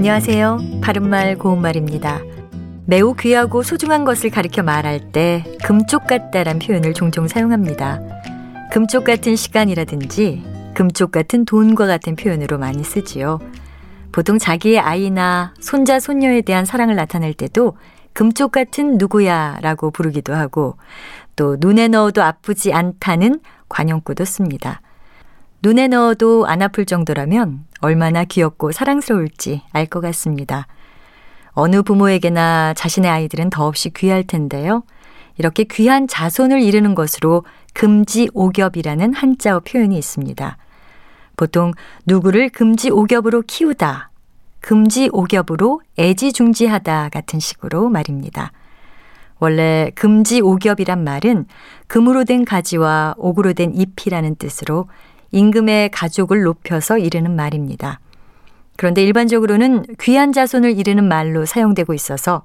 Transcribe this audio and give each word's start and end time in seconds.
안녕하세요. 0.00 0.80
바른말 0.80 1.36
고운말입니다. 1.36 2.20
매우 2.86 3.14
귀하고 3.14 3.62
소중한 3.62 4.06
것을 4.06 4.30
가리켜 4.30 4.62
말할 4.62 5.12
때 5.12 5.44
금쪽 5.62 6.06
같다란 6.06 6.58
표현을 6.58 6.94
종종 6.94 7.28
사용합니다. 7.28 8.00
금쪽 8.72 9.04
같은 9.04 9.36
시간이라든지 9.36 10.42
금쪽 10.72 11.12
같은 11.12 11.44
돈과 11.44 11.86
같은 11.86 12.16
표현으로 12.16 12.56
많이 12.56 12.82
쓰지요. 12.82 13.40
보통 14.10 14.38
자기의 14.38 14.78
아이나 14.78 15.52
손자, 15.60 16.00
손녀에 16.00 16.40
대한 16.40 16.64
사랑을 16.64 16.96
나타낼 16.96 17.34
때도 17.34 17.76
금쪽 18.14 18.52
같은 18.52 18.96
누구야 18.96 19.58
라고 19.60 19.90
부르기도 19.90 20.34
하고 20.34 20.78
또 21.36 21.58
눈에 21.60 21.88
넣어도 21.88 22.22
아프지 22.22 22.72
않다는 22.72 23.40
관용구도 23.68 24.24
씁니다. 24.24 24.80
눈에 25.62 25.88
넣어도 25.88 26.46
안 26.46 26.62
아플 26.62 26.86
정도라면 26.86 27.64
얼마나 27.80 28.24
귀엽고 28.24 28.72
사랑스러울지 28.72 29.62
알 29.72 29.86
것 29.86 30.00
같습니다. 30.00 30.66
어느 31.52 31.82
부모에게나 31.82 32.74
자신의 32.74 33.10
아이들은 33.10 33.50
더없이 33.50 33.90
귀할 33.90 34.22
텐데요. 34.22 34.84
이렇게 35.36 35.64
귀한 35.64 36.06
자손을 36.06 36.62
이루는 36.62 36.94
것으로 36.94 37.44
금지오겹이라는 37.74 39.14
한자어 39.14 39.60
표현이 39.60 39.96
있습니다. 39.98 40.56
보통 41.36 41.72
누구를 42.06 42.50
금지오겹으로 42.50 43.42
키우다, 43.46 44.10
금지오겹으로 44.60 45.80
애지중지하다 45.98 47.08
같은 47.08 47.40
식으로 47.40 47.88
말입니다. 47.88 48.52
원래 49.38 49.90
금지오겹이란 49.94 51.02
말은 51.02 51.46
금으로 51.86 52.24
된 52.24 52.44
가지와 52.44 53.14
옥으로 53.16 53.54
된 53.54 53.74
잎이라는 53.74 54.36
뜻으로 54.36 54.88
임금의 55.32 55.90
가족을 55.90 56.42
높여서 56.42 56.98
이르는 56.98 57.34
말입니다. 57.36 58.00
그런데 58.76 59.02
일반적으로는 59.02 59.84
귀한 60.00 60.32
자손을 60.32 60.78
이르는 60.78 61.06
말로 61.06 61.44
사용되고 61.44 61.92
있어서 61.94 62.42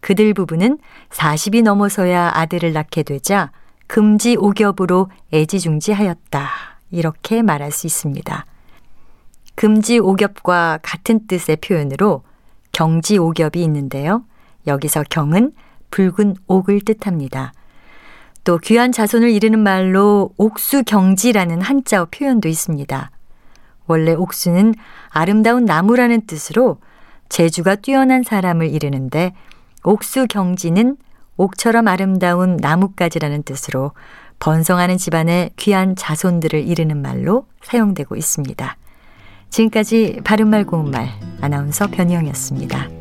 그들 0.00 0.34
부부는 0.34 0.78
40이 1.10 1.62
넘어서야 1.62 2.32
아들을 2.34 2.72
낳게 2.72 3.02
되자 3.02 3.50
금지 3.86 4.36
오겹으로 4.36 5.10
애지중지하였다. 5.32 6.48
이렇게 6.90 7.42
말할 7.42 7.70
수 7.70 7.86
있습니다. 7.86 8.44
금지 9.54 9.98
오겹과 9.98 10.78
같은 10.82 11.26
뜻의 11.26 11.56
표현으로 11.56 12.22
경지 12.72 13.18
오겹이 13.18 13.62
있는데요. 13.64 14.24
여기서 14.66 15.04
경은 15.10 15.52
붉은 15.90 16.36
옥을 16.46 16.80
뜻합니다. 16.80 17.52
또 18.44 18.58
귀한 18.58 18.92
자손을 18.92 19.30
이르는 19.30 19.58
말로 19.58 20.30
옥수경지라는 20.36 21.60
한자어 21.60 22.06
표현도 22.10 22.48
있습니다. 22.48 23.10
원래 23.86 24.14
옥수는 24.14 24.74
아름다운 25.08 25.64
나무라는 25.64 26.26
뜻으로 26.26 26.78
재주가 27.28 27.76
뛰어난 27.76 28.22
사람을 28.22 28.70
이르는데 28.70 29.34
옥수경지는 29.84 30.96
옥처럼 31.36 31.88
아름다운 31.88 32.56
나뭇가지라는 32.56 33.42
뜻으로 33.44 33.92
번성하는 34.38 34.96
집안의 34.96 35.50
귀한 35.56 35.96
자손들을 35.96 36.66
이르는 36.66 37.00
말로 37.00 37.46
사용되고 37.62 38.16
있습니다. 38.16 38.76
지금까지 39.50 40.20
바른말 40.24 40.64
고운말 40.64 41.08
아나운서 41.40 41.88
변희영이었습니다. 41.88 42.99